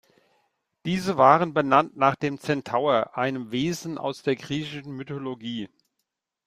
Diese 0.83 1.15
waren 1.19 1.53
benannt 1.53 1.95
nach 1.95 2.15
dem 2.15 2.39
Kentaur, 2.39 3.15
einem 3.15 3.51
Wesen 3.51 3.99
aus 3.99 4.23
der 4.23 4.35
griechischen 4.35 4.93
Mythologie. 4.93 5.69